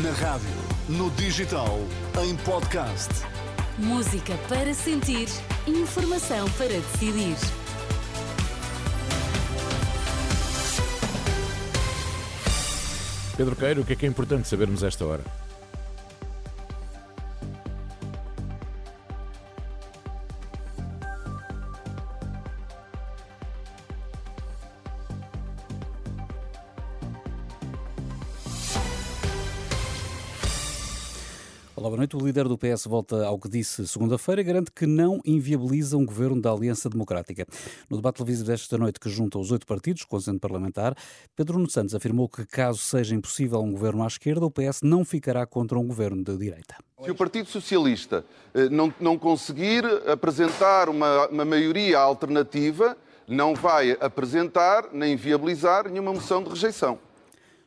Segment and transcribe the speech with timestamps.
[0.00, 0.48] Na rádio,
[0.88, 1.78] no digital,
[2.24, 3.10] em podcast.
[3.76, 5.28] Música para sentir,
[5.66, 7.36] informação para decidir.
[13.36, 15.24] Pedro Queiro, o que é que é importante sabermos esta hora?
[31.82, 32.14] Olá, boa noite.
[32.16, 36.06] O líder do PS volta ao que disse segunda-feira e garante que não inviabiliza um
[36.06, 37.44] governo da Aliança Democrática.
[37.90, 40.94] No debate televisivo desta noite, que junta os oito partidos com o centro parlamentar,
[41.34, 45.04] Pedro Nuno Santos afirmou que, caso seja impossível um governo à esquerda, o PS não
[45.04, 46.76] ficará contra um governo de direita.
[47.02, 48.24] Se o Partido Socialista
[48.54, 52.96] eh, não, não conseguir apresentar uma, uma maioria alternativa,
[53.26, 57.00] não vai apresentar nem viabilizar nenhuma moção de rejeição.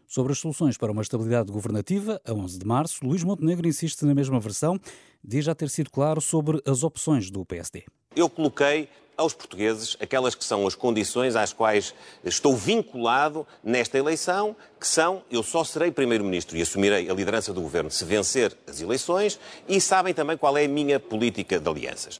[0.07, 4.13] Sobre as soluções para uma estabilidade governativa, a 11 de março, Luís Montenegro insiste na
[4.13, 4.79] mesma versão,
[5.23, 7.83] diz já ter sido claro sobre as opções do PSD.
[8.15, 14.55] Eu coloquei aos portugueses aquelas que são as condições às quais estou vinculado nesta eleição,
[14.79, 18.81] que são eu só serei Primeiro-Ministro e assumirei a liderança do Governo se vencer as
[18.81, 22.19] eleições e sabem também qual é a minha política de alianças.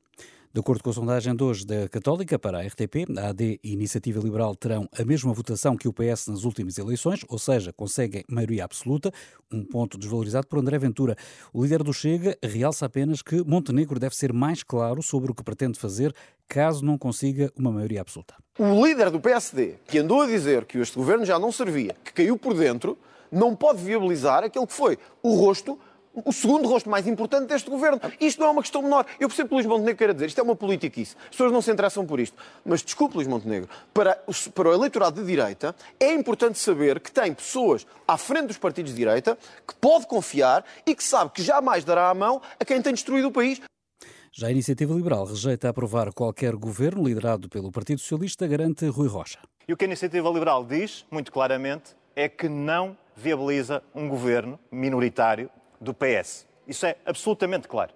[0.55, 3.69] De acordo com a sondagem de hoje da Católica para a RTP, a AD e
[3.71, 7.73] a Iniciativa Liberal terão a mesma votação que o PS nas últimas eleições, ou seja,
[7.73, 9.11] conseguem maioria absoluta,
[9.51, 11.17] um ponto desvalorizado por André Ventura.
[11.51, 15.43] O líder do Chega realça apenas que Montenegro deve ser mais claro sobre o que
[15.43, 16.15] pretende fazer
[16.47, 18.33] caso não consiga uma maioria absoluta.
[18.57, 22.13] O líder do PSD, que andou a dizer que este governo já não servia, que
[22.13, 22.97] caiu por dentro,
[23.29, 25.77] não pode viabilizar aquele que foi o rosto
[26.23, 27.99] o segundo rosto mais importante deste governo.
[28.19, 29.05] Isto não é uma questão menor.
[29.19, 31.15] Eu percebo que o Luís Montenegro queira dizer, isto é uma política isso.
[31.23, 32.37] As pessoas não se interessam por isto.
[32.63, 34.17] Mas desculpe, Luís Montenegro, para,
[34.53, 38.91] para o eleitorado de direita é importante saber que tem pessoas à frente dos partidos
[38.91, 42.81] de direita que pode confiar e que sabe que jamais dará a mão a quem
[42.81, 43.61] tem destruído o país.
[44.31, 49.39] Já a Iniciativa Liberal rejeita aprovar qualquer governo liderado pelo Partido Socialista, garante Rui Rocha.
[49.65, 54.59] E o que a Iniciativa Liberal diz, muito claramente, é que não viabiliza um governo
[54.69, 55.49] minoritário
[55.79, 56.47] do PS.
[56.67, 57.93] Isso é absolutamente claro.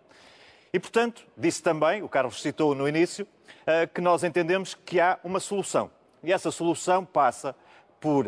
[0.71, 3.27] E, portanto, disse também, o Carlos citou no início,
[3.65, 5.89] eh, que nós entendemos que há uma solução.
[6.23, 7.55] E essa solução passa
[7.99, 8.27] por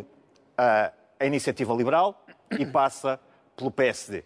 [0.57, 2.25] eh, a iniciativa liberal
[2.57, 3.19] e passa
[3.55, 4.23] pelo PSD.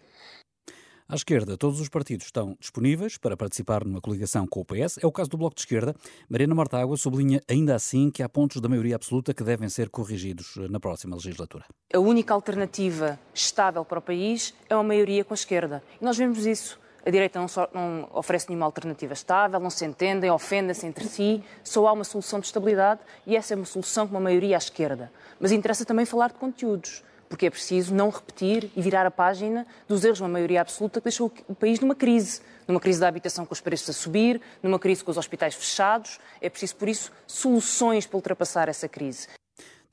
[1.08, 4.98] À esquerda, todos os partidos estão disponíveis para participar numa coligação com o PS.
[5.00, 5.94] É o caso do Bloco de Esquerda.
[6.28, 10.56] Mariana Mortágua sublinha ainda assim que há pontos da maioria absoluta que devem ser corrigidos
[10.68, 11.64] na próxima legislatura.
[11.94, 15.80] A única alternativa estável para o país é uma maioria com a esquerda.
[16.00, 16.76] E nós vemos isso.
[17.04, 21.40] A direita não, só, não, oferece nenhuma alternativa estável, não se entendem, ofendem-se entre si.
[21.62, 24.58] Só há uma solução de estabilidade e essa é uma solução com uma maioria à
[24.58, 25.12] esquerda.
[25.38, 29.66] Mas interessa também falar de conteúdos porque é preciso não repetir e virar a página
[29.88, 32.40] dos erros de uma maioria absoluta que deixou o país numa crise.
[32.66, 36.18] Numa crise da habitação com os preços a subir, numa crise com os hospitais fechados.
[36.40, 39.28] É preciso, por isso, soluções para ultrapassar essa crise.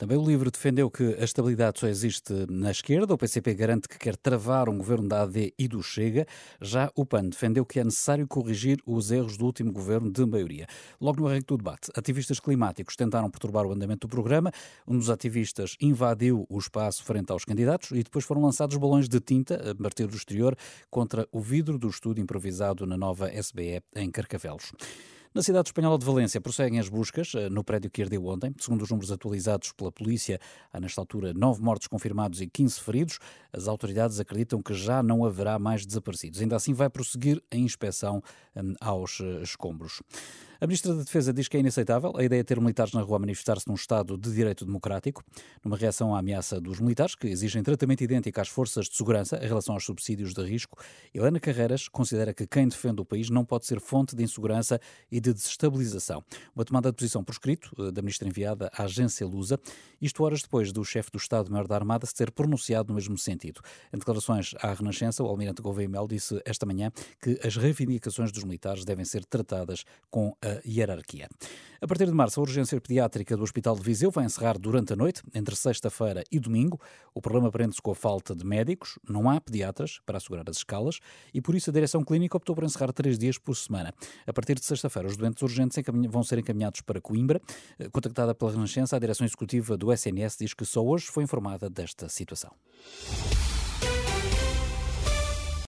[0.04, 3.14] Também o livro defendeu que a estabilidade só existe na esquerda.
[3.14, 6.28] O PCP garante que quer travar um governo da AD e do Chega.
[6.62, 10.68] Já o PAN defendeu que é necessário corrigir os erros do último governo de maioria.
[11.00, 14.52] Logo no arranque do debate, ativistas climáticos tentaram perturbar o andamento do programa.
[14.86, 19.22] Um dos ativistas invadiu o espaço frente aos candidatos e depois foram lançados balões de
[19.22, 20.54] tinta a partir do exterior
[20.92, 24.74] contra o vidro do estúdio improvisado na nova SBE em Carcavelos.
[25.34, 28.54] Na cidade espanhola de Valência prosseguem as buscas eh, no prédio que ardeu ontem.
[28.60, 30.40] Segundo os números atualizados pela polícia,
[30.72, 33.18] há nesta altura nove mortos confirmados e 15 feridos.
[33.52, 36.40] As autoridades acreditam que já não haverá mais desaparecidos.
[36.40, 38.22] Ainda assim, vai prosseguir a inspeção
[38.56, 40.04] hum, aos eh, escombros.
[40.64, 43.18] A Ministra da Defesa diz que é inaceitável a ideia de ter militares na rua
[43.18, 45.22] a manifestar-se num Estado de direito democrático,
[45.62, 49.46] numa reação à ameaça dos militares, que exigem tratamento idêntico às forças de segurança em
[49.46, 50.82] relação aos subsídios de risco.
[51.14, 54.80] Helena Carreiras considera que quem defende o país não pode ser fonte de insegurança
[55.12, 56.24] e de desestabilização.
[56.56, 59.60] Uma tomada de posição por escrito eh, da Ministra enviada à agência Lusa,
[60.02, 63.60] isto horas depois do chefe do Estado-Maior da Armada se ter pronunciado no mesmo sentido.
[63.92, 66.90] Em declarações à Renascença, o almirante Gouveia Mel disse esta manhã
[67.22, 71.28] que as reivindicações dos militares devem ser tratadas com a hierarquia.
[71.84, 74.96] A partir de março, a urgência pediátrica do Hospital de Viseu vai encerrar durante a
[74.96, 76.80] noite, entre sexta-feira e domingo.
[77.14, 81.00] O problema prende-se com a falta de médicos, não há pediatras para assegurar as escalas
[81.34, 83.94] e por isso a direção clínica optou por encerrar três dias por semana.
[84.26, 85.78] A partir de sexta-feira, os doentes urgentes
[86.10, 87.42] vão ser encaminhados para Coimbra.
[87.78, 91.70] Eh, contactada pela Renascença, a direção executiva do SNS diz que só hoje foi informada
[91.70, 92.52] desta situação.